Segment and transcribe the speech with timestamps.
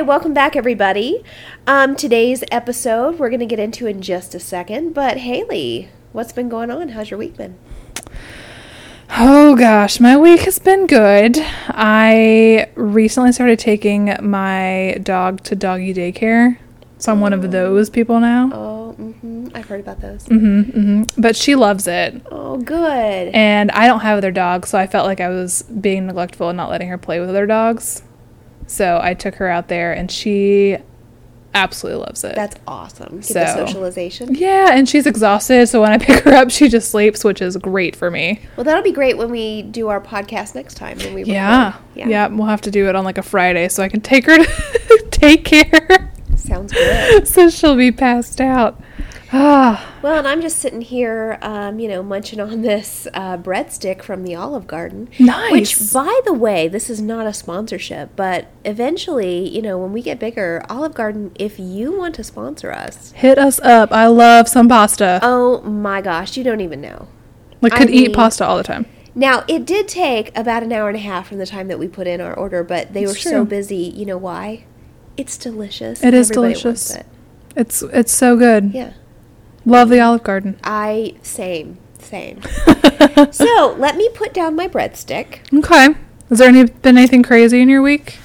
[0.00, 1.22] Hi, welcome back, everybody.
[1.66, 4.94] Um, today's episode we're going to get into in just a second.
[4.94, 6.88] But Haley, what's been going on?
[6.88, 7.58] How's your week been?
[9.10, 11.36] Oh gosh, my week has been good.
[11.68, 16.56] I recently started taking my dog to doggy daycare.
[16.96, 18.50] So I'm one of those people now.
[18.54, 19.48] Oh, mm-hmm.
[19.54, 20.24] I've heard about those.
[20.28, 22.22] hmm hmm But she loves it.
[22.30, 23.34] Oh, good.
[23.34, 26.56] And I don't have other dogs, so I felt like I was being neglectful and
[26.56, 28.02] not letting her play with other dogs.
[28.70, 30.78] So I took her out there and she
[31.54, 32.36] absolutely loves it.
[32.36, 33.16] That's awesome.
[33.20, 34.34] Get the So- socialization.
[34.36, 37.56] yeah, and she's exhausted, so when I pick her up, she just sleeps, which is
[37.56, 38.38] great for me.
[38.56, 40.98] Well, that'll be great when we do our podcast next time.
[40.98, 41.74] When we Yeah.
[41.96, 42.10] record.
[42.10, 42.28] yeah.
[42.28, 45.06] we'll have to do it on like a Friday so I can take her to
[45.10, 47.26] take care Sounds good.
[47.28, 48.80] so she'll be passed out.
[49.32, 54.02] Ah, Well, and I'm just sitting here, um, you know, munching on this uh, breadstick
[54.02, 55.10] from the Olive Garden.
[55.18, 55.52] Nice.
[55.52, 60.00] Which, by the way, this is not a sponsorship, but eventually, you know, when we
[60.00, 63.92] get bigger, Olive Garden, if you want to sponsor us, hit us up.
[63.92, 65.20] I love some pasta.
[65.22, 67.08] oh my gosh, you don't even know.
[67.60, 68.86] like I could eat mean- pasta all the time.
[69.14, 71.88] Now, it did take about an hour and a half from the time that we
[71.88, 73.76] put in our order, but they It's were so busy.
[73.76, 74.64] You know why?
[75.16, 76.02] It's delicious.
[76.04, 76.94] It is delicious.
[76.94, 77.06] it.
[77.56, 78.70] It's it's so good.
[78.72, 78.92] Yeah.
[79.70, 80.58] Love the Olive Garden.
[80.64, 82.42] I, same, same.
[83.30, 85.38] so, let me put down my breadstick.
[85.56, 85.94] Okay.
[86.28, 88.18] Has there any, been anything crazy in your week?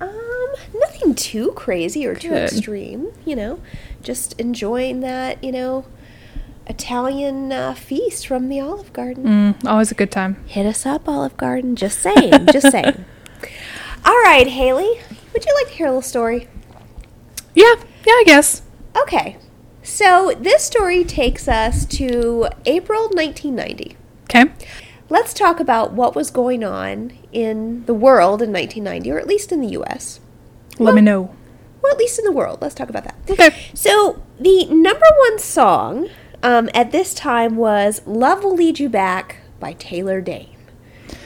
[0.00, 3.60] Um, nothing too crazy or too extreme, you know.
[4.02, 5.84] Just enjoying that, you know,
[6.66, 9.24] Italian uh, feast from the Olive Garden.
[9.24, 10.42] Mm, always a good time.
[10.46, 11.76] Hit us up, Olive Garden.
[11.76, 13.04] Just saying, just saying.
[14.04, 15.00] All right, Haley,
[15.32, 16.48] would you like to hear a little story?
[17.54, 17.74] Yeah,
[18.06, 18.62] yeah, I guess.
[19.02, 19.36] Okay.
[19.88, 23.96] So, this story takes us to April 1990.
[24.24, 24.52] Okay.
[25.08, 29.50] Let's talk about what was going on in the world in 1990, or at least
[29.50, 30.20] in the US.
[30.78, 31.34] Let me know.
[31.82, 32.58] Well, at least in the world.
[32.60, 33.16] Let's talk about that.
[33.30, 33.56] Okay.
[33.72, 36.10] So, the number one song
[36.42, 40.57] um, at this time was Love Will Lead You Back by Taylor Dayne.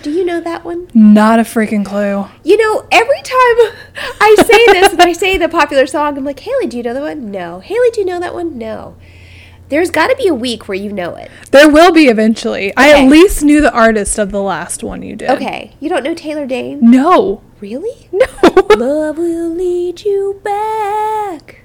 [0.03, 0.89] Do you know that one?
[0.95, 2.27] Not a freaking clue.
[2.45, 3.75] You know, every time
[4.21, 6.95] I say this and I say the popular song, I'm like, Haley, do you know
[6.95, 7.31] that one?
[7.31, 7.61] No.
[7.61, 8.59] Haley, do you know that one?
[8.59, 8.97] No.
[9.69, 11.31] There's got to be a week where you know it.
[11.51, 12.73] There will be eventually.
[12.77, 15.31] I at least knew the artist of the last one you did.
[15.31, 15.75] Okay.
[15.81, 16.79] You don't know Taylor Dayne?
[16.91, 17.43] No.
[17.61, 18.09] Really?
[18.13, 18.27] No.
[18.77, 21.61] Love will lead you back.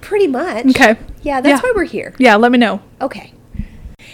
[0.00, 0.64] Pretty much.
[0.68, 0.96] Okay.
[1.20, 1.68] Yeah, that's Yeah.
[1.68, 2.14] why we're here.
[2.16, 2.80] Yeah, let me know.
[3.02, 3.34] Okay.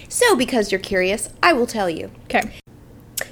[0.08, 2.10] So, because you're curious, I will tell you.
[2.24, 2.42] Okay.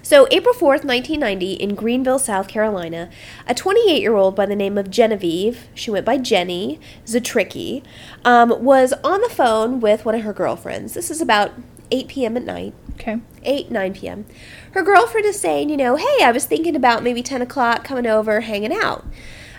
[0.02, 3.10] So, April 4th, 1990, in Greenville, South Carolina,
[3.48, 7.82] a 28 year old by the name of Genevieve, she went by Jenny Zitricki,
[8.24, 10.94] um, was on the phone with one of her girlfriends.
[10.94, 11.50] This is about
[11.90, 12.36] 8 p.m.
[12.36, 12.72] at night.
[13.02, 13.18] Okay.
[13.42, 14.26] 8, 9 p.m.
[14.72, 18.06] Her girlfriend is saying, you know, hey, I was thinking about maybe 10 o'clock coming
[18.06, 19.04] over, hanging out.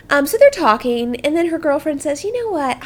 [0.08, 2.82] Um, so they're talking, and then her girlfriend says, you know what?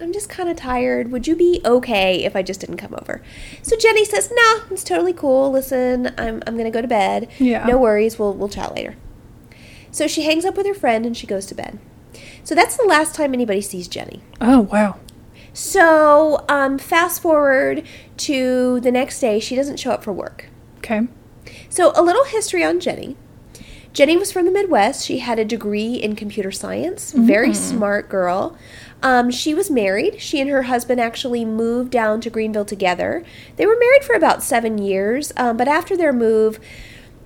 [0.00, 1.10] I'm just kind of tired.
[1.12, 3.22] Would you be okay if I just didn't come over?
[3.62, 5.50] So Jenny says, no, it's totally cool.
[5.50, 7.28] Listen, I'm, I'm going to go to bed.
[7.38, 7.64] Yeah.
[7.66, 8.18] No worries.
[8.18, 8.96] We'll, we'll chat later.
[9.90, 11.78] So she hangs up with her friend and she goes to bed.
[12.42, 14.22] So that's the last time anybody sees Jenny.
[14.40, 14.98] Oh wow.
[15.54, 17.86] So um, fast forward
[18.18, 20.50] to the next day, she doesn't show up for work.
[20.78, 21.08] Okay.
[21.68, 23.16] So, a little history on Jenny.
[23.92, 25.06] Jenny was from the Midwest.
[25.06, 27.12] She had a degree in computer science.
[27.12, 28.58] Very smart girl.
[29.04, 30.20] Um, she was married.
[30.20, 33.22] She and her husband actually moved down to Greenville together.
[33.56, 36.58] They were married for about seven years, um, but after their move,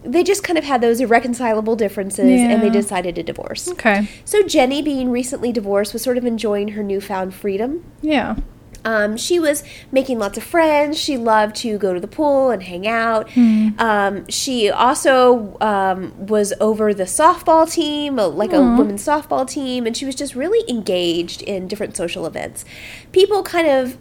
[0.03, 3.69] they just kind of had those irreconcilable differences and they decided to divorce.
[3.69, 4.09] Okay.
[4.25, 7.85] So Jenny, being recently divorced, was sort of enjoying her newfound freedom.
[8.01, 8.37] Yeah.
[8.85, 10.99] Um, she was making lots of friends.
[10.99, 13.29] She loved to go to the pool and hang out.
[13.37, 19.85] Um, she also um, was over the softball team, uh, like a women's softball team,
[19.87, 22.65] and she was just really engaged in different social events.
[23.13, 23.99] People kind of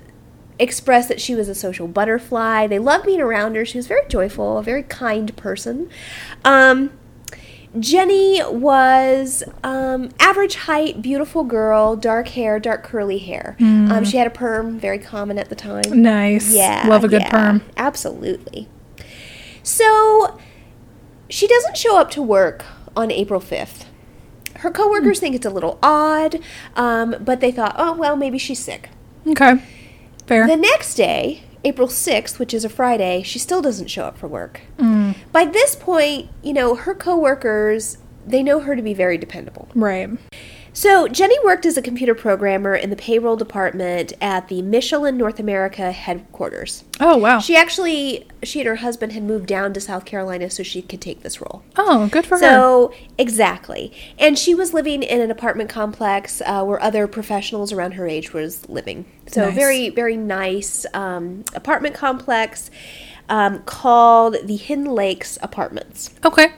[0.59, 2.67] expressed that she was a social butterfly.
[2.67, 3.65] They loved being around her.
[3.65, 5.89] She was very joyful, a very kind person.
[6.43, 6.91] Um,
[7.79, 13.55] Jenny was um, average height, beautiful girl, dark hair, dark curly hair.
[13.59, 16.01] Um, she had a perm, very common at the time.
[16.01, 16.53] Nice.
[16.53, 17.63] Yeah, Love a good yeah, perm.
[17.75, 18.67] Absolutely.
[19.63, 20.39] So
[21.29, 22.65] she doesn't show up to work
[22.95, 23.85] on April 5th.
[24.57, 26.39] Her coworkers think it's a little odd,
[26.75, 28.89] um, but they thought, oh, well, maybe she's sick.
[29.27, 29.61] Okay.
[30.27, 30.45] Fair.
[30.45, 34.27] The next day, April 6th, which is a Friday, she still doesn't show up for
[34.27, 34.61] work.
[34.77, 35.15] Mm.
[35.31, 39.69] By this point, you know, her coworkers, they know her to be very dependable.
[39.73, 40.09] right.
[40.77, 45.39] So, Jenny worked as a computer programmer in the payroll department at the Michelin North
[45.39, 46.83] America headquarters.
[46.99, 47.39] Oh wow.
[47.39, 51.01] She actually, she and her husband had moved down to South Carolina so she could
[51.01, 51.63] take this role.
[51.77, 52.43] oh, good for her.
[52.43, 53.91] So, exactly.
[54.19, 58.31] And she was living in an apartment complex uh, where other professionals around her age
[58.31, 59.05] was living.
[59.25, 59.55] So, Nice.
[59.55, 62.69] very, very nice um, apartment complex
[63.29, 66.11] um, called the Hidden Lakes Apartments.
[66.23, 66.49] Okay.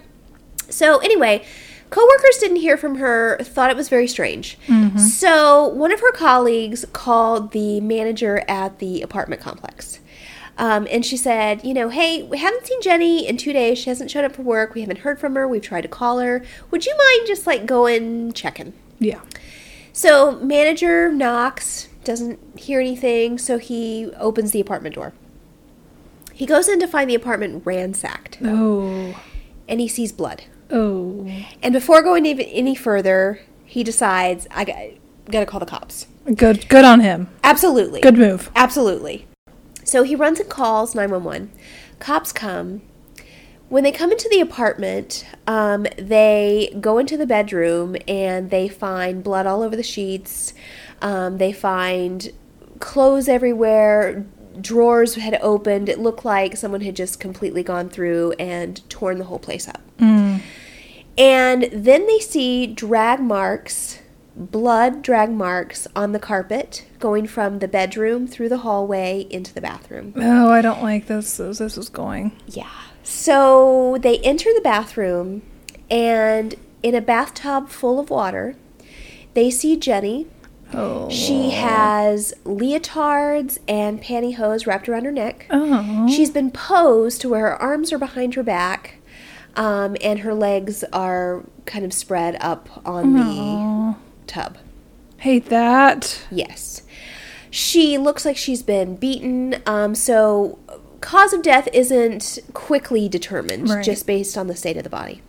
[0.69, 1.45] So anyway,
[1.89, 4.57] coworkers didn't hear from her, thought it was very strange.
[4.97, 9.99] So one of her colleagues called the manager at the apartment complex.
[10.57, 13.77] Um, and she said, you know, hey, we haven't seen Jenny in two days.
[13.77, 14.73] She hasn't showed up for work.
[14.73, 15.47] We haven't heard from her.
[15.47, 16.43] We've tried to call her.
[16.69, 18.73] Would you mind just like going checking?
[18.99, 19.21] Yeah.
[19.93, 25.13] So manager knocks, doesn't hear anything, so he opens the apartment door.
[26.33, 29.17] He goes in to find the apartment ransacked, Oh.
[29.67, 30.43] and he sees blood.
[30.71, 31.27] Oh.
[31.61, 34.77] And before going even any further, he decides I got,
[35.29, 36.07] got to call the cops.
[36.35, 36.67] Good.
[36.69, 37.29] Good on him.
[37.43, 38.01] Absolutely.
[38.01, 38.51] Good move.
[38.55, 39.27] Absolutely.
[39.83, 41.51] So he runs and calls 911.
[41.99, 42.81] Cops come.
[43.69, 49.23] When they come into the apartment, um, they go into the bedroom and they find
[49.23, 50.53] blood all over the sheets.
[51.01, 52.31] Um, they find
[52.79, 54.25] clothes everywhere.
[54.61, 55.89] Drawers had opened.
[55.89, 59.81] It looked like someone had just completely gone through and torn the whole place up.
[59.97, 60.41] Mm.
[61.17, 63.99] And then they see drag marks,
[64.35, 69.61] blood drag marks on the carpet going from the bedroom through the hallway into the
[69.61, 70.13] bathroom.
[70.15, 71.37] Oh, I don't like this.
[71.37, 72.31] This is going.
[72.47, 72.69] Yeah.
[73.03, 75.41] So they enter the bathroom,
[75.89, 78.55] and in a bathtub full of water,
[79.33, 80.27] they see Jenny.
[80.73, 81.09] Oh.
[81.09, 85.47] She has leotards and pantyhose wrapped around her neck.
[85.49, 86.07] Oh.
[86.07, 88.95] She's been posed to where her arms are behind her back,
[89.55, 93.97] um, and her legs are kind of spread up on Oh.
[94.25, 94.57] the tub.
[95.17, 96.21] Hate that.
[96.31, 96.83] Yes.
[97.51, 99.61] She looks like she's been beaten.
[99.65, 100.59] Um, so,
[101.01, 103.83] cause of death isn't quickly determined Right.
[103.83, 105.21] just based on the state of the body.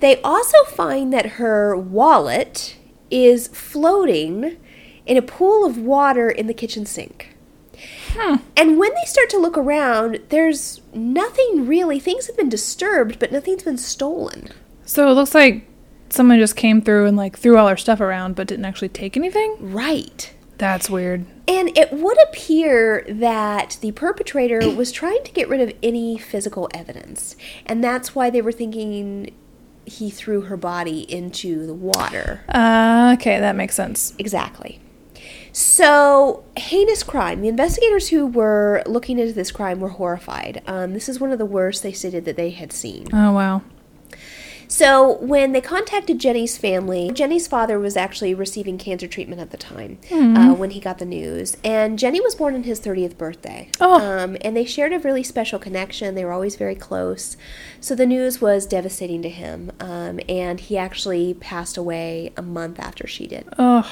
[0.00, 2.74] They also find that her wallet
[3.12, 4.56] is floating
[5.06, 7.36] in a pool of water in the kitchen sink.
[8.14, 11.98] And when they start to look around, there's nothing really.
[11.98, 14.48] Things have been disturbed, but nothing's been stolen.
[14.84, 15.66] So it looks like
[16.10, 19.16] someone just came through and like threw all our stuff around, but didn't actually take
[19.16, 19.56] anything.
[19.60, 20.32] Right.
[20.58, 21.24] That's weird.
[21.48, 26.68] And it would appear that the perpetrator was trying to get rid of any physical
[26.72, 27.34] evidence.
[27.66, 29.34] And that's why they were thinking
[29.84, 32.44] he threw her body into the water.
[32.48, 34.14] Uh, okay, that makes sense.
[34.18, 34.80] Exactly.
[35.52, 37.42] So, heinous crime.
[37.42, 40.62] The investigators who were looking into this crime were horrified.
[40.66, 43.08] Um, this is one of the worst they stated that they had seen.
[43.12, 43.62] Oh wow.
[44.72, 49.58] So, when they contacted Jenny's family, Jenny's father was actually receiving cancer treatment at the
[49.58, 51.58] time uh, when he got the news.
[51.62, 53.68] And Jenny was born on his 30th birthday.
[53.82, 54.00] Oh.
[54.00, 56.14] Um, and they shared a really special connection.
[56.14, 57.36] They were always very close.
[57.82, 59.72] So, the news was devastating to him.
[59.78, 63.46] Um, and he actually passed away a month after she did.
[63.58, 63.86] Oh,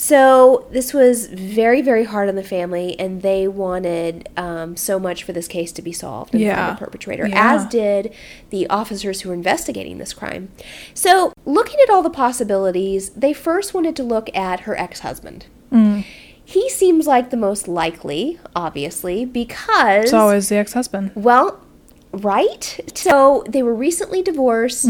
[0.00, 5.24] So this was very, very hard on the family, and they wanted um, so much
[5.24, 6.54] for this case to be solved and Yeah.
[6.68, 7.54] find the perpetrator, Yeah.
[7.54, 8.14] as did
[8.50, 10.50] the officers who were investigating this crime.
[10.94, 15.46] So, looking at all the possibilities, they first wanted to look at her ex-husband.
[15.72, 16.04] Mm.
[16.44, 21.10] He seems like the most likely, obviously, because it's always the ex-husband.
[21.16, 21.58] well,
[22.12, 22.80] Right?
[22.94, 24.88] So they were recently divorced.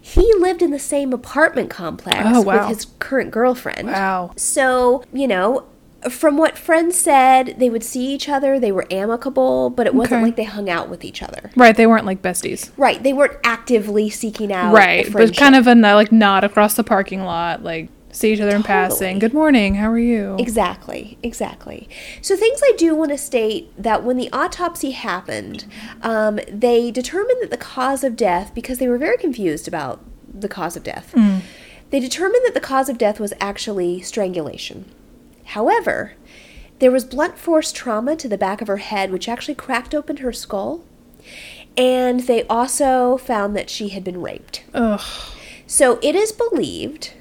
[0.00, 2.34] He lived in the same apartment complex Mm-hmm.
[2.36, 2.68] Oh, wow.
[2.68, 3.88] with his current girlfriend.
[3.88, 4.32] Wow.
[4.36, 5.66] So, you know,
[6.08, 10.18] from what friends said, they would see each other, they were amicable, but it wasn't
[10.18, 10.24] Okay.
[10.26, 11.50] like they hung out with each other.
[11.56, 12.70] Right, they weren't like besties.
[12.78, 13.02] Right.
[13.02, 14.72] They weren't actively seeking out.
[14.72, 18.40] right, a but kind of a like nod across the parking lot, like see each
[18.40, 18.88] other in Totally.
[18.88, 19.18] passing.
[19.18, 19.76] Good morning.
[19.76, 20.36] How are you?
[20.38, 21.88] Exactly, exactly.
[22.20, 25.64] So, things I do want to state that when the autopsy happened,
[26.02, 30.48] um, they determined that the cause of death, because they were very confused about the
[30.48, 31.14] cause of death,
[31.90, 34.90] they determined that the cause of death was actually strangulation.
[35.44, 36.12] However,
[36.78, 40.18] there was blunt force trauma to the back of her head, which actually cracked open
[40.18, 40.82] her skull.
[41.76, 44.64] And they also found that she had been raped.
[44.74, 45.00] Ugh.
[45.66, 47.12] So it is believed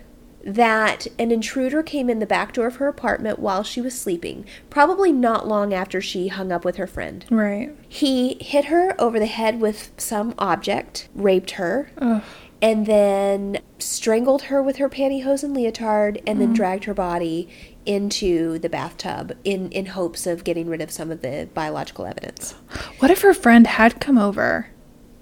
[0.55, 4.45] that an intruder came in the back door of her apartment while she was sleeping,
[4.69, 7.25] probably not long after she hung up with her friend.
[7.29, 7.75] Right.
[7.87, 12.23] He hit her over the head with some object, raped her, Ugh.
[12.61, 16.55] and then strangled her with her pantyhose and leotard, and then mm-hmm.
[16.55, 17.49] dragged her body
[17.85, 22.53] into the bathtub in, in hopes of getting rid of some of the biological evidence.
[22.99, 24.67] What if her friend had come over?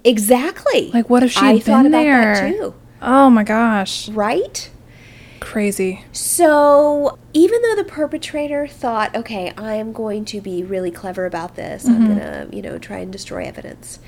[0.04, 0.90] Exactly.
[0.92, 2.52] Like, what if she I had thought been about that there?
[2.52, 2.74] too.
[3.00, 4.08] Oh my gosh.
[4.08, 4.70] Right?
[5.48, 6.04] Crazy.
[6.12, 11.56] So, even though the perpetrator thought, okay, I am going to be really clever about
[11.56, 12.06] this, I'm mm-hmm.
[12.06, 13.98] going to, you know, try and destroy evidence,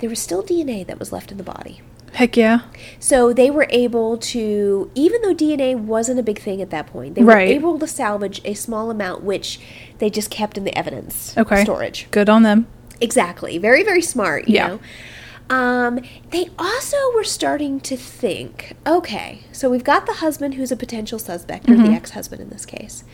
[0.00, 1.82] there was still DNA that was left in the body.
[2.14, 2.62] Heck yeah.
[2.98, 7.14] So, they were able to, even though DNA wasn't a big thing at that point,
[7.14, 7.46] they Right.
[7.46, 9.60] were able to salvage a small amount, which
[9.98, 11.62] they just kept in the evidence Okay.
[11.62, 12.08] storage.
[12.10, 12.66] Good on them.
[13.00, 13.56] Exactly.
[13.58, 14.66] Very, very smart, you Yeah.
[14.66, 14.80] know.
[15.48, 16.00] Um,
[16.30, 21.18] they also were starting to think, okay, so we've got the husband who's a potential
[21.18, 23.04] suspect, or the ex-husband in this case.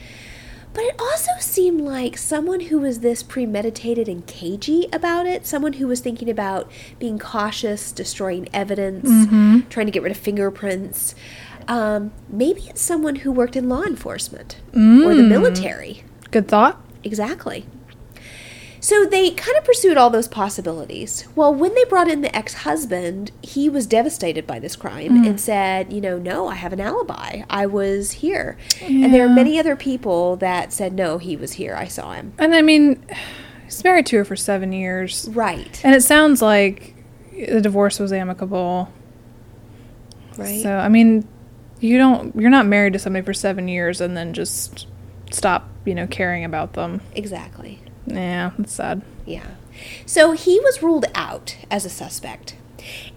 [0.75, 5.75] But it also seemed like someone who was this premeditated and cagey about it, someone
[5.75, 9.07] who was thinking about being cautious, destroying evidence,
[9.69, 11.15] trying to get rid of fingerprints.
[11.69, 16.05] Um, maybe it's someone who worked in law enforcement or the military.
[16.31, 16.81] Good thought.
[17.05, 17.67] Exactly.
[18.83, 21.25] So they kind of pursued all those possibilities.
[21.37, 25.37] Well, when they brought in the ex husband, he was devastated by this crime and
[25.37, 25.39] mm.
[25.39, 27.43] said, you know, no, I have an alibi.
[27.49, 28.59] I was here.
[28.83, 31.77] And there are many other people that said, no, he was here.
[31.77, 32.33] I saw him.
[32.41, 33.01] And I mean,
[33.67, 35.29] he's married to her for seven years.
[35.31, 35.81] Right.
[35.85, 36.97] And it sounds like
[37.31, 38.93] the divorce was amicable.
[40.37, 40.61] Right.
[40.61, 41.29] So, I mean,
[41.79, 44.89] you don't, you're not married to somebody for seven years and then just
[45.31, 47.01] stop, you know, caring about them.
[47.15, 47.79] exactly.
[48.07, 49.03] Yeah, that's sad.
[49.27, 49.47] Yeah.
[50.07, 52.57] So he was ruled out as a suspect.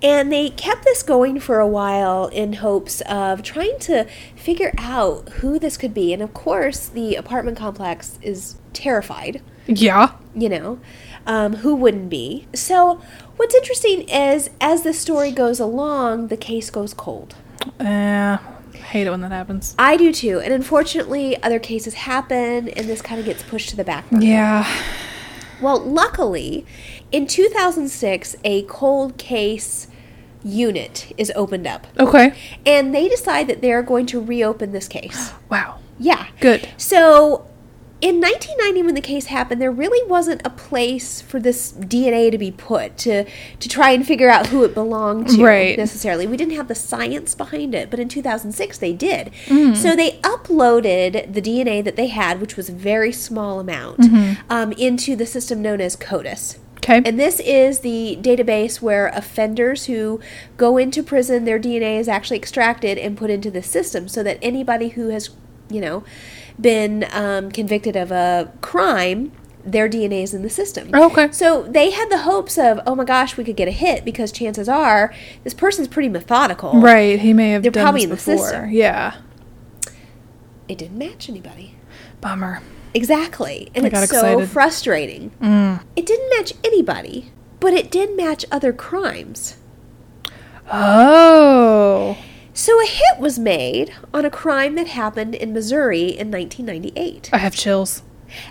[0.04, 5.28] And they kept this going for a while in hopes of trying to figure out
[5.40, 6.14] who this could be.
[6.14, 10.12] And of course, the apartment complex is terrified, Yeah.
[10.36, 10.80] you know,
[11.26, 12.46] um, who wouldn't be?
[12.54, 13.02] So,
[13.38, 17.34] what's interesting is as the story goes along, the case goes cold.
[17.80, 18.38] Uh,
[18.76, 19.76] hate it when that happens.
[19.78, 20.40] I do too.
[20.40, 24.26] And unfortunately, other cases happen, and this kind of gets pushed to the back burner.
[24.26, 24.68] Yeah.
[25.62, 26.66] Well, luckily,
[27.12, 29.88] in 2006, a cold case
[30.44, 31.88] unit is opened up.
[31.98, 32.34] Okay.
[32.66, 35.32] And they decide that they're going to reopen this case.
[35.50, 35.80] Wow.
[35.98, 36.28] Yeah.
[36.40, 36.70] Good.
[36.78, 37.48] So,
[38.02, 42.38] in 1990, when the case happened, there really wasn't a place for this DNA to
[42.38, 43.24] be put to
[43.60, 45.78] to try and figure out who it belonged to Right.
[45.78, 46.28] necessarily.
[46.28, 49.32] We didn't have the science behind it, but in 2006 they did.
[49.48, 49.76] Mm.
[49.76, 54.42] So they uploaded the DNA that they had, which was a very small amount, Mm-hmm.
[54.52, 56.58] um, into the system known as CODIS.
[56.78, 57.02] Okay.
[57.04, 60.20] And this is the database where offenders who
[60.58, 64.38] go into prison, their DNA is actually extracted and put into the system so that
[64.42, 65.32] anybody who has,
[65.70, 66.04] you know,
[66.60, 69.32] been um, convicted of a crime,
[69.66, 70.90] their DNA is in the system.
[70.94, 71.32] Okay.
[71.32, 74.32] So they had the hopes of, oh my gosh, we could get a hit because
[74.32, 76.80] chances are this person's pretty methodical.
[76.80, 77.20] Right.
[77.20, 78.50] He may have They're done probably this in the before.
[78.50, 78.72] system.
[78.72, 79.16] Yeah.
[80.68, 81.76] It didn't match anybody.
[82.22, 82.62] Bummer.
[82.94, 83.70] Exactly.
[83.76, 84.50] And I it's so excited.
[84.50, 85.32] frustrating.
[85.96, 89.58] It didn't match anybody, but it did match other crimes.
[90.72, 92.18] Oh.
[92.58, 97.30] So a hit was made on a crime that happened in Missouri in 1998.
[97.34, 98.02] I have chills.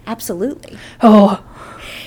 [0.07, 0.77] Absolutely.
[1.01, 1.43] Oh.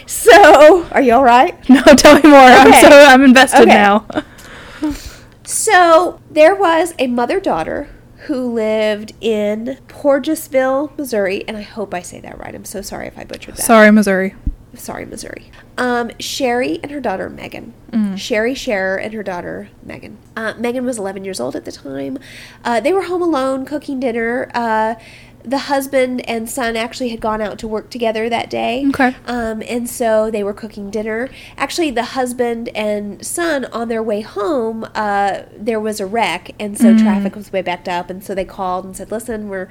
[0.06, 1.58] So, are you all right?
[1.70, 2.38] No, tell me more.
[2.39, 3.70] I'm so I'm invested Okay.
[3.74, 4.06] now.
[5.44, 7.88] So, there was a mother daughter
[8.25, 12.54] who lived in Porgesville, Missouri, and I hope I say that right.
[12.54, 13.63] I'm so sorry if I butchered that.
[13.63, 14.36] Sorry, Missouri.
[14.75, 15.50] sorry, Missouri.
[15.78, 17.74] Um, Sherry and her daughter Megan.
[18.16, 20.18] Sherry Scherer and her daughter Megan.
[20.36, 22.18] Uh, Megan was 11 years old at the time.
[22.64, 24.50] Uh, they were home alone cooking dinner.
[24.54, 24.96] Uh,
[25.44, 28.86] the husband and son actually had gone out to work together that day.
[28.90, 29.16] Okay.
[29.26, 31.30] Um, and so they were cooking dinner.
[31.58, 36.78] Actually, the husband and son on their way home, uh, there was a wreck, and
[36.78, 38.10] so traffic was way backed up.
[38.10, 39.70] And so they called and said, "Listen, we're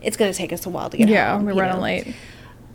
[0.00, 2.14] it's going to take us a while to get Yeah, home." we're running late.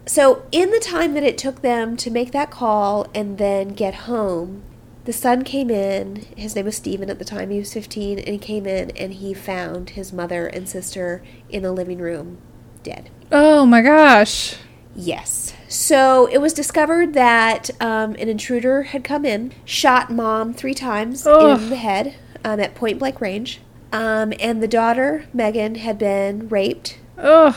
[0.06, 3.94] So, in the time that it took them to make that call and then get
[3.94, 4.64] home,
[5.06, 6.28] the son came in.
[6.36, 7.50] His name was Stephen at the time.
[7.50, 11.64] He was 15, and he came in and he found his mother and sister in
[11.64, 12.40] the living room
[12.84, 13.10] dead.
[13.32, 14.56] Oh my gosh.
[14.96, 15.54] Yes.
[15.68, 21.26] So it was discovered that um, an intruder had come in, shot mom three times
[21.26, 21.62] Ugh.
[21.62, 23.62] in the head um, at point blank range.
[23.94, 27.56] Um, and the daughter, Megan, had been raped Ugh.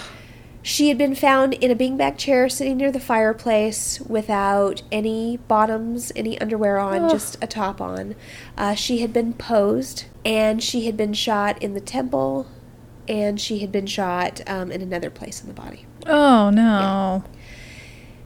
[0.66, 6.10] She had been found in a beanbag chair sitting near the fireplace without any bottoms,
[6.16, 7.10] any underwear on, Ugh.
[7.10, 8.14] just a top on.
[8.56, 12.46] Uh, she had been posed and she had been shot in the temple
[13.06, 15.84] and she had been shot um, in another place in the body.
[16.06, 17.24] Oh no.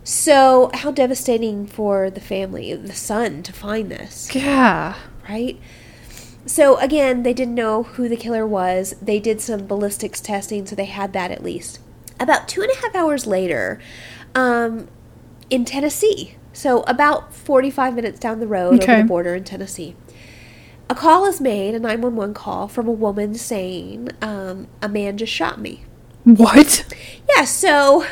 [0.04, 4.94] So, how devastating for the family, the son, to find this, Yeah.
[5.28, 5.58] right?
[6.46, 8.94] So, again, they didn't know who the killer was.
[9.02, 11.80] They did some ballistics testing, so they had that at least.
[12.20, 13.80] About two and a half hours later,
[14.34, 14.88] um,
[15.50, 18.92] in Tennessee, so about 45 minutes down the road Okay.
[18.94, 19.94] over the border in Tennessee,
[20.90, 25.32] a call is made, a 911 call from a woman saying, um, A man just
[25.32, 25.84] shot me.
[26.24, 26.84] What?
[27.36, 28.04] Yeah, so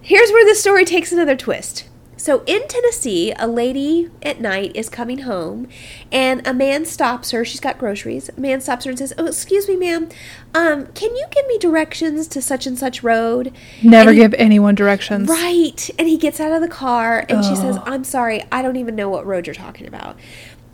[0.00, 1.84] here's where the story takes another twist.
[2.18, 5.68] So in Tennessee, a lady at night is coming home,
[6.10, 7.44] and a man stops her.
[7.44, 8.28] She's got groceries.
[8.36, 10.08] A man stops her and says, "Oh, excuse me, ma'am.
[10.52, 14.74] Um, can you give me directions to such and such road?" Never he- give anyone
[14.74, 15.28] directions.
[15.28, 15.88] Right.
[15.96, 17.82] And he gets out of the car, and she says, Oh.
[17.86, 20.16] "I'm sorry, I don't even know what road you're talking about."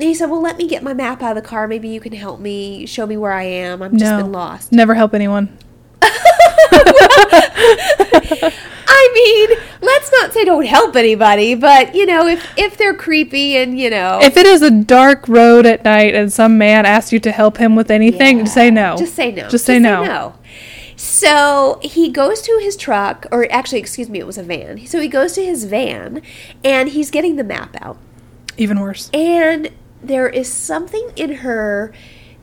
[0.00, 1.68] And he said, "Well, let me get my map out of the car.
[1.68, 3.82] Maybe you can help me, show me where I am.
[3.82, 4.22] I've just No.
[4.22, 5.50] been lost." Never help anyone.
[9.06, 9.12] I
[9.48, 13.78] mean, let's not say don't help anybody, but you know, if if they're creepy and
[13.78, 17.20] you know, If it is a dark road at night and some man asks you
[17.20, 18.44] to help him with anything, Yeah.
[18.44, 18.96] say no.
[18.96, 19.48] Just say no.
[19.48, 20.34] Just say no.
[20.96, 24.86] So he goes to his truck, or actually, excuse me, it was a van.
[24.86, 26.22] So he goes to his van,
[26.62, 27.96] and he's getting the map out,
[28.56, 29.10] Even worse.
[29.12, 29.70] and
[30.02, 31.92] there is something in her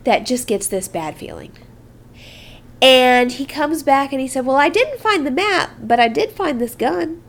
[0.04, 1.52] that just gets this bad feeling.
[2.82, 6.08] And he comes back and he said, "Well, I didn't find the map, but I
[6.08, 7.22] did find this gun."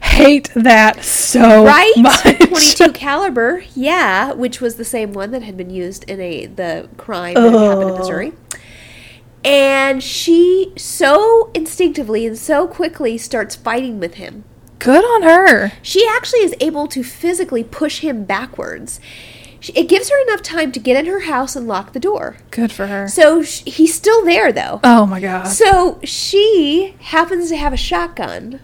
[0.00, 1.92] Hate that so right?
[1.96, 2.22] much.
[2.48, 6.88] 22 caliber, yeah, which was the same one that had been used in a the
[6.96, 8.32] crime that had happened in Missouri.
[9.44, 14.44] And she so instinctively and so quickly starts fighting with him.
[14.78, 15.72] Good on her.
[15.82, 19.00] She actually is able to physically push him backwards.
[19.62, 22.36] She- It gives her enough time to get in her house and lock the door.
[22.50, 23.06] Good for her.
[23.08, 24.80] So sh- he's still there though.
[24.84, 25.44] Oh my god.
[25.46, 28.60] So she happens to have a shotgun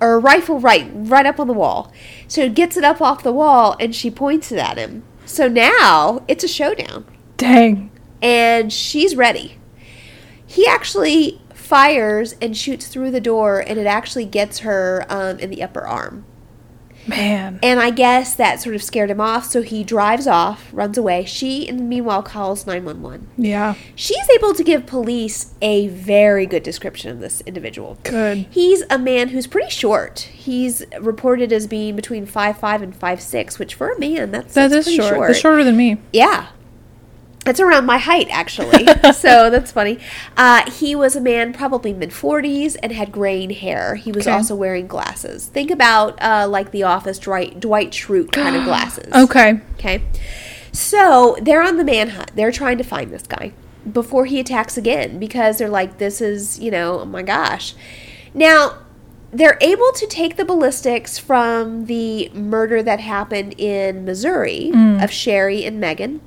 [0.00, 1.92] or a rifle right right up on the wall.
[2.28, 5.02] So gets it up off the wall and she points it at him.
[5.26, 7.04] So now it's a showdown
[7.36, 7.90] Dang.
[8.22, 9.58] and she's ready.
[10.46, 15.50] He actually fires and shoots through the door and it actually gets her um, in
[15.50, 16.24] the upper arm.
[17.06, 17.58] Man.
[17.62, 21.24] And I guess that sort of scared him off, so he drives off, runs away.
[21.24, 23.28] She, in the meanwhile, calls 911.
[23.36, 23.74] Yeah.
[23.94, 27.98] She's able to give police a very good description of this individual.
[28.04, 28.46] Good.
[28.50, 30.20] He's a man who's pretty short.
[30.20, 34.54] He's reported as being between five five and five six, which for a man, that's,
[34.54, 35.28] That that's is pretty short.
[35.28, 35.98] That's shorter than me.
[36.12, 36.48] Yeah.
[37.44, 38.84] That's around my height, actually.
[39.14, 39.98] so that's funny.
[40.36, 43.94] Uh, he was a man, probably mid 40s, and had graying hair.
[43.94, 44.36] He was Okay.
[44.36, 45.46] also wearing glasses.
[45.46, 49.10] Think about uh, like the office Dwight, Dwight Schrute kind of glasses.
[49.14, 49.60] Okay.
[49.74, 50.02] Okay.
[50.72, 52.32] So they're on the manhunt.
[52.36, 53.52] They're trying to find this guy
[53.90, 57.74] before he attacks again because they're like, this is, you know, oh my gosh.
[58.34, 58.78] Now,
[59.32, 65.64] they're able to take the ballistics from the murder that happened in Missouri of Sherry
[65.64, 66.20] and Megan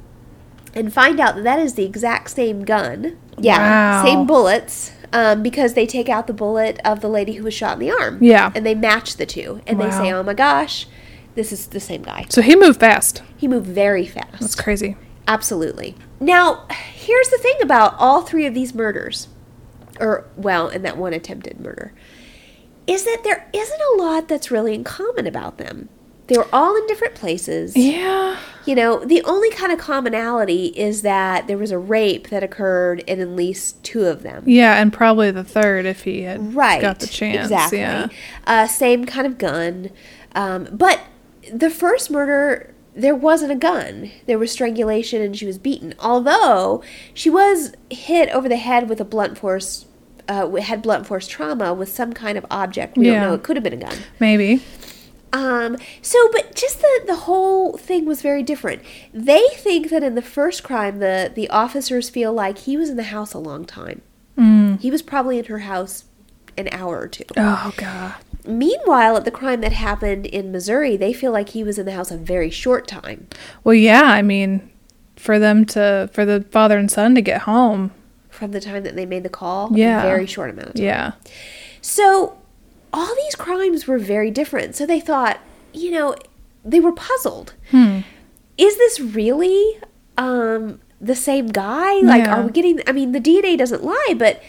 [0.75, 3.17] and find out that that is the exact same gun.
[3.37, 4.05] Yeah, Wow.
[4.05, 4.91] same bullets.
[5.15, 7.91] Um, because they take out the bullet of the lady who was shot in the
[7.91, 8.17] arm.
[8.19, 8.51] Yeah.
[8.55, 9.61] And they match the two.
[9.67, 10.87] And they say, oh my gosh,
[11.35, 12.25] this is the same guy.
[12.29, 13.21] So he moved fast.
[13.37, 14.39] He moved very fast.
[14.39, 14.97] That's crazy.
[15.27, 15.95] Absolutely.
[16.19, 19.27] Now, here's the thing about all three of these murders,
[19.99, 21.93] or, well, and that one attempted murder,
[22.87, 25.89] is that there isn't a lot that's really in common about them.
[26.33, 27.77] They were all in different places.
[27.77, 28.37] Yeah.
[28.65, 33.01] You know, the only kind of commonality is that there was a rape that occurred
[33.01, 34.41] in at least two of them.
[34.47, 36.81] Yeah, and probably the third if he had Right.
[36.81, 37.43] got the chance.
[37.51, 37.79] Exactly.
[37.79, 38.07] Yeah.
[38.47, 39.91] Uh, same kind of gun.
[40.33, 41.01] Um, but
[41.53, 44.09] the first murder, there wasn't a gun.
[44.25, 45.93] There was strangulation and she was beaten.
[45.99, 46.81] Although
[47.13, 49.85] she was hit over the head with a blunt force
[50.29, 52.97] uh, had blunt force trauma with some kind of object.
[52.97, 53.19] We Yeah.
[53.19, 53.33] don't know.
[53.35, 53.97] It could have been a gun.
[54.21, 54.61] Maybe.
[55.33, 58.81] Um, so, but just the, the whole thing was very different.
[59.13, 62.95] They think that in the first crime, the, the officers feel like he was in
[62.97, 64.01] the house a long time.
[64.37, 64.79] Mm.
[64.79, 66.05] He was probably in her house
[66.57, 67.23] an hour or two.
[67.35, 68.13] Oh god.
[68.45, 71.93] Meanwhile, at the crime that happened in Missouri, they feel like he was in the
[71.93, 73.27] house a very short time.
[73.63, 74.03] Well, yeah.
[74.03, 74.69] I mean,
[75.15, 77.91] for them to for the father and son to get home.
[78.29, 79.99] From the time that they made the call, Yeah.
[79.99, 80.83] a very short amount of time.
[80.83, 81.11] Yeah.
[81.81, 82.37] So,
[82.93, 84.75] all these crimes were very different.
[84.75, 85.39] So they thought,
[85.73, 86.15] you know,
[86.63, 87.53] they were puzzled.
[87.71, 87.99] Hmm.
[88.57, 89.79] Is this really
[90.17, 91.95] um, the same guy?
[92.01, 92.35] Like, Yeah.
[92.39, 92.79] are we getting?
[92.87, 94.41] I mean, the DNA doesn't lie, but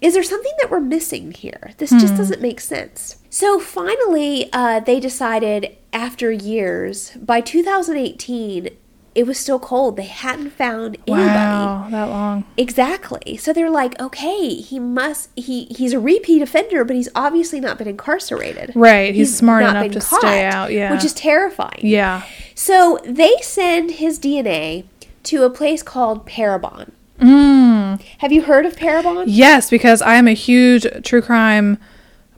[0.00, 1.70] is there something that we're missing here?
[1.78, 2.16] This just Hmm.
[2.16, 3.16] doesn't make sense.
[3.30, 8.68] So finally, uh, they decided after years, by 2018,
[9.16, 9.96] it was still cold.
[9.96, 11.26] They hadn't found anybody.
[11.26, 11.88] Wow.
[11.90, 12.44] That long.
[12.58, 13.38] Exactly.
[13.38, 17.78] So they're like, okay, he must he he's a repeat offender, but he's obviously not
[17.78, 18.72] been incarcerated.
[18.74, 20.92] Right, he's smart enough to stay out, yeah.
[20.92, 21.80] Which is terrifying.
[21.80, 22.24] Yeah.
[22.54, 24.84] So they send his DNA
[25.24, 26.90] to a place called Parabon.
[27.18, 28.02] Mm.
[28.18, 29.24] Have you heard of Parabon?
[29.26, 31.78] Yes, because I am a huge true crime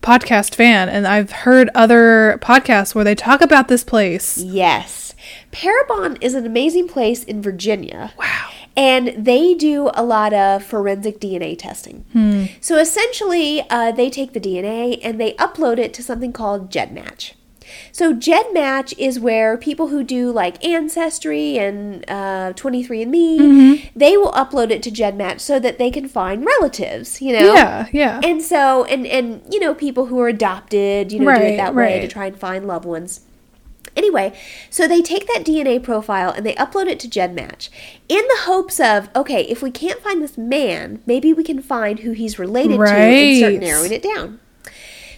[0.01, 4.39] podcast fan, and I've heard other podcasts where they talk about this place.
[4.39, 5.08] Yes.
[5.53, 8.13] Parabon is an amazing place in Virginia.
[8.19, 8.51] Wow.
[8.77, 12.05] And they do a lot of forensic DNA testing.
[12.13, 12.45] Hmm.
[12.61, 17.33] So essentially, uh, they take the DNA and they upload it to something called GEDmatch.
[17.93, 23.99] So GEDmatch is where people who do like Ancestry and uh, 23andMe, Mm-hmm.
[23.99, 27.55] they will upload it to GEDmatch so that they can find relatives, you know?
[27.55, 28.21] Yeah, yeah.
[28.23, 31.57] And so, and, and, you know, people who are adopted, you know, do it Right,
[31.57, 33.21] that way to try and find loved ones.
[33.99, 34.33] Anyway,
[34.71, 37.69] so they take that DNA profile and they upload it to GEDmatch
[38.09, 41.99] in the hopes of, okay, if we can't find this man, maybe we can find
[41.99, 44.39] who he's related to and start narrowing it down.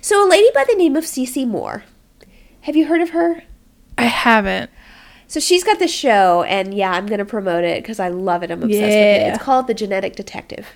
[0.01, 1.85] So a lady by the name of Cece Moore.
[2.63, 3.43] Have you heard of her?
[3.99, 4.71] I haven't.
[5.29, 8.43] So she's got this show, and yeah, I'm going to promote it because I love
[8.43, 8.51] it.
[8.51, 9.29] I'm obsessed with it.
[9.35, 10.69] It's called The Genetic Detective.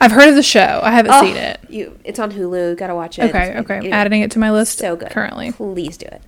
[0.00, 0.80] I've heard of the show.
[0.82, 1.60] I haven't Oh, seen it.
[1.68, 2.76] You, it's on Hulu.
[2.76, 3.26] Got to watch it.
[3.30, 3.76] Okay, It's- okay.
[3.76, 3.92] anyway.
[3.92, 5.52] Adding it to my list so good currently.
[5.52, 6.20] please do it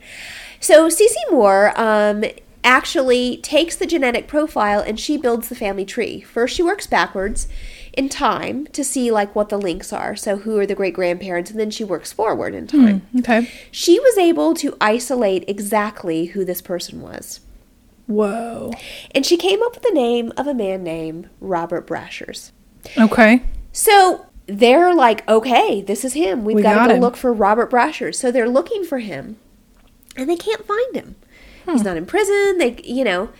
[0.60, 2.24] so Cece Moore um,
[2.64, 7.46] actually takes the genetic profile and she builds the family tree first she works backwards
[7.92, 11.50] in time to see like what the links are so who are the great grandparents
[11.50, 13.48] and then she works forward in time Okay.
[13.70, 17.40] she was able to isolate exactly who this person was
[18.06, 18.72] Whoa.
[19.14, 22.50] and she came up with the name of a man named robert brashers
[22.98, 23.42] Okay.
[23.72, 26.44] so they're like, okay, this is him.
[26.44, 27.00] We've We got, got to go him.
[27.00, 28.14] look for Robert Brashers.
[28.14, 29.38] So they're looking for him,
[30.16, 31.16] and they can't find him.
[31.64, 31.86] He's hmm.
[31.86, 32.58] not in prison.
[32.58, 33.30] They, you know,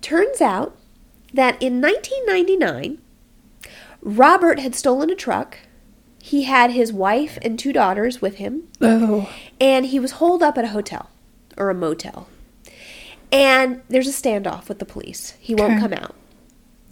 [0.00, 0.76] turns out
[1.32, 2.98] that in 1999,
[4.02, 5.58] Robert had stolen a truck.
[6.22, 9.30] He had his wife and two daughters with him, Oh.
[9.60, 11.10] and he was holed up at a hotel
[11.56, 12.28] or a motel.
[13.30, 15.34] And there's a standoff with the police.
[15.40, 15.80] He won't Okay.
[15.80, 16.14] come out.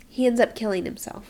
[0.09, 1.25] He ends up killing himself.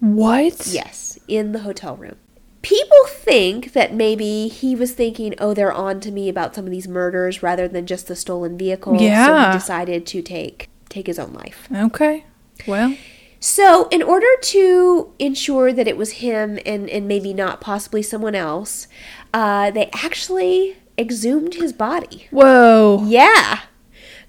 [0.00, 0.66] What?
[0.66, 2.16] Yes, in the hotel room.
[2.66, 6.72] People think that maybe he was thinking, oh, they're on to me about some of
[6.72, 8.98] these murders rather than just the stolen vehicle.
[8.98, 9.52] So Yeah.
[9.52, 11.68] he decided to take take his own life.
[11.72, 12.24] Okay.
[12.66, 12.96] Well.
[13.38, 18.34] So in order to ensure that it was him and, and maybe not possibly someone
[18.34, 18.88] else,
[19.32, 22.26] uh, they actually exhumed his body.
[22.32, 23.04] Whoa.
[23.06, 23.60] Yeah.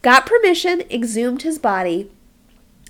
[0.03, 2.11] Got permission, exhumed his body,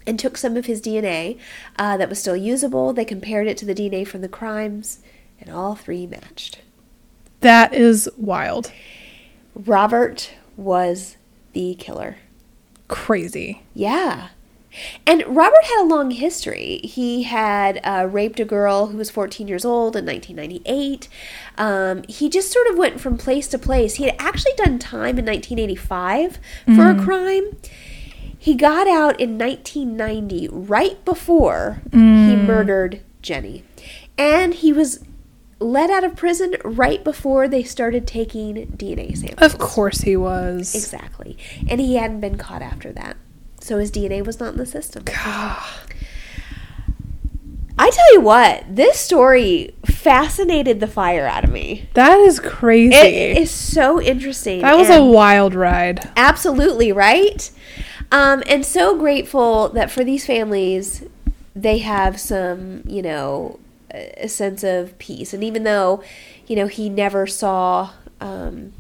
[0.06, 1.38] and took some of his DNA
[1.80, 2.92] uh, that was still usable.
[2.92, 5.00] They compared it to the DNA from the crimes,
[5.40, 6.60] and all three matched.
[7.42, 8.72] That is wild.
[9.56, 11.18] Robert was
[11.54, 12.18] the killer.
[12.88, 13.64] Crazy.
[13.74, 14.30] Yeah.
[15.06, 16.80] And Robert had a long history.
[16.84, 21.08] He had uh, raped a girl who was 14 years old in 1998.
[21.58, 23.96] Um, he just sort of went from place to place.
[23.96, 26.40] He had actually done time in 1985
[26.76, 27.58] for a crime.
[28.38, 33.64] He got out in 1990, right before he murdered Jenny.
[34.18, 35.04] And he was
[35.60, 39.54] let out of prison right before they started taking DNA samples.
[39.54, 40.76] Of course he was.
[40.76, 41.38] Exactly.
[41.68, 43.18] And he hadn't been caught after that.
[43.60, 45.04] So his DNA was not in the system.
[47.80, 51.90] I tell you what, this story fascinated the fire out of me.
[51.94, 52.96] That is crazy.
[52.96, 54.62] It is so interesting.
[54.62, 56.10] that was a wild ride.
[56.18, 57.52] Absolutely, right?
[58.12, 61.04] Um, and so grateful that for these families,
[61.56, 63.60] they have some, you know,
[63.92, 65.34] a sense of peace.
[65.34, 66.04] And even though,
[66.48, 68.74] you know, he never saw um,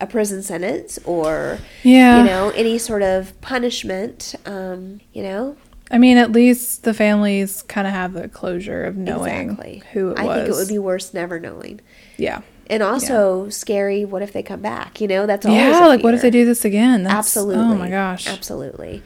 [0.00, 2.18] a prison sentence or, Yeah.
[2.18, 5.56] you know, any sort of punishment, um, you know,
[5.92, 9.82] I mean, at least the families kind of have the closure of knowing exactly.
[9.92, 10.36] who it I was.
[10.36, 11.80] think it would be worse never knowing.
[12.16, 12.42] yeah.
[12.68, 14.04] And also scary.
[14.04, 15.00] What if they come back?
[15.00, 17.02] You know, that's always Yeah, like what if they do this again?
[17.02, 17.64] That's, Absolutely.
[17.64, 18.28] Oh my gosh.
[18.28, 19.02] Absolutely.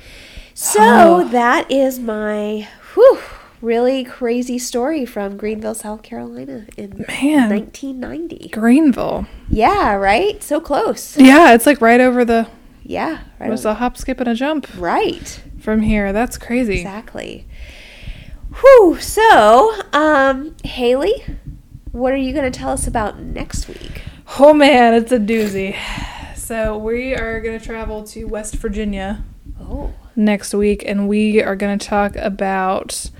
[0.52, 1.28] So Oh.
[1.30, 3.18] that is my whew,
[3.64, 7.50] really crazy story from Greenville, South Carolina in Man.
[7.50, 8.48] 1990.
[8.50, 9.26] Greenville.
[9.48, 10.42] Yeah, right?
[10.42, 11.16] So close.
[11.16, 12.46] Yeah, it's like right over the.
[12.82, 13.48] Yeah, right.
[13.48, 15.42] It was on- a hop, skip, and a jump right.
[15.58, 16.12] from here.
[16.12, 16.80] That's crazy.
[16.80, 17.46] Exactly.
[18.60, 18.98] Whew.
[19.00, 21.24] So, um, Haley,
[21.90, 24.02] what are you going to tell us about next week?
[24.38, 25.76] Oh man, it's a doozy.
[26.34, 29.24] So we are gonna travel to West Virginia
[29.60, 33.10] Oh, next week, and we are going to talk about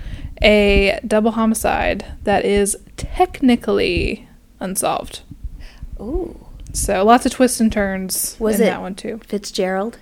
[0.43, 4.27] a double homicide that is technically
[4.59, 5.21] unsolved.
[5.99, 6.35] oh,
[6.73, 9.19] So lots of twists and turns Was in it- that one too.
[9.27, 9.97] Fitzgerald.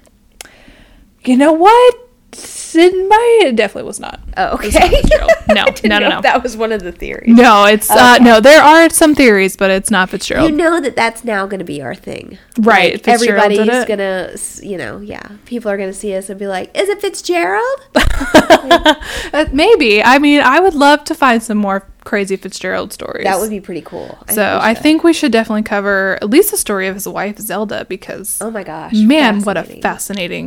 [1.24, 1.96] You know what?
[2.36, 4.20] It, definitely was not.
[4.38, 4.72] Oh, not okay.
[4.72, 5.32] Fitzgerald.
[5.54, 6.22] No, no, no, no.
[6.22, 7.36] That was one of the theories.
[7.36, 8.40] No, it's uh, no.
[8.40, 10.50] There are some theories, but it's not Fitzgerald.
[10.50, 14.36] You know that that's now going to be our thing, Right, Like, Fitzgerald everybody's gonna,
[14.68, 15.22] you know, yeah.
[15.46, 17.80] People are gonna see us and be like, "Is it Fitzgerald?"
[19.34, 20.02] Uh, maybe.
[20.04, 23.24] I mean, I would love to find some more crazy Fitzgerald stories.
[23.24, 24.18] That would be pretty cool.
[24.30, 27.38] so we I think we should definitely cover at least the story of his wife
[27.40, 29.82] Zelda because Oh my gosh, man, what a fascinating.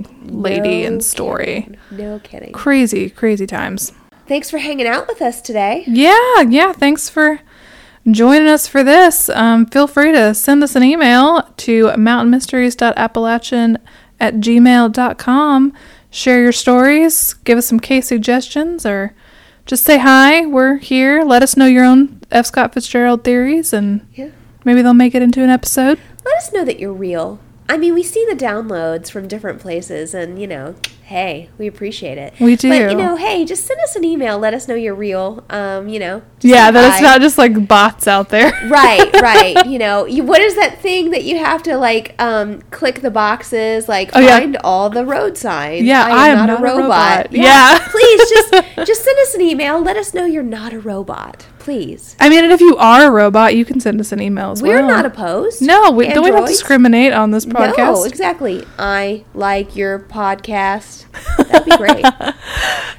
[0.05, 0.07] fascinating
[0.42, 1.62] lady No and story.
[1.62, 1.79] kidding.
[2.07, 2.53] No kidding.
[2.53, 3.92] Crazy, crazy times.
[4.29, 5.85] Thanks for hanging out with us today.
[5.87, 6.73] Yeah, yeah.
[6.73, 7.40] Thanks for
[8.11, 9.29] joining us for this.
[9.31, 13.79] Um, feel free to send us an email to mountainmysteries.appalachian
[14.21, 15.73] at gmail.com.
[16.11, 19.14] Share your stories, give us some case suggestions, or
[19.66, 20.46] just say hi.
[20.46, 21.22] We're here.
[21.22, 22.46] Let us know your own F.
[22.46, 24.29] Scott Fitzgerald theories, and Yeah.
[24.64, 25.98] maybe they'll make it into an episode.
[26.24, 27.38] Let us know that you're real.
[27.68, 30.74] I mean, we see the downloads from different places, and you know,
[31.07, 32.35] hey, we appreciate it.
[32.40, 32.69] We do.
[32.69, 34.40] But you know, hey, just send us an email.
[34.40, 35.45] Let us know you're real.
[35.49, 36.23] Um, you know.
[36.40, 38.51] Yeah, that it's not just like bots out there.
[38.69, 39.66] right, right.
[39.77, 43.11] You know, you, what is that thing that you have to like um, click the
[43.11, 44.38] boxes, like Oh, yeah.
[44.38, 45.83] find all the road signs?
[45.83, 47.33] Yeah, I am not a robot.
[47.33, 47.42] Yeah.
[47.42, 47.88] Yeah.
[47.90, 48.53] please just
[48.87, 49.81] just send us an email.
[49.81, 52.16] Let us know you're not a robot, please.
[52.21, 54.62] I mean, and if you are a robot, you can send us an email as
[54.62, 54.88] We're well.
[54.88, 55.62] not opposed.
[55.62, 57.77] No, we, don't we don't discriminate on this podcast.
[57.77, 58.64] No, exactly.
[58.79, 59.99] I like your
[61.04, 61.48] podcast.
[61.48, 62.04] That'd be great.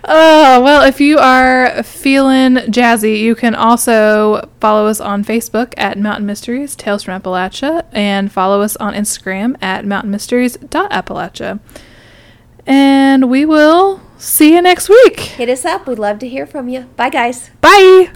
[0.09, 5.97] Oh, well, if you are feeling jazzy, you can also follow us on Facebook at
[5.97, 11.59] Mountain Mysteries, Tales from Appalachia, and follow us on Instagram at mountainmysteries.appalachia.
[12.65, 15.19] And we will see you next week.
[15.19, 15.85] Hit us up.
[15.85, 16.83] We'd love to hear from you.
[16.95, 17.49] Bye, guys.
[17.59, 18.13] Bye!